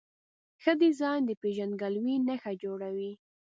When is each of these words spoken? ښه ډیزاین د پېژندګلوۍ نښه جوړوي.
ښه 0.61 0.71
ډیزاین 0.81 1.21
د 1.25 1.31
پېژندګلوۍ 1.41 2.15
نښه 2.27 2.51
جوړوي. 2.63 3.11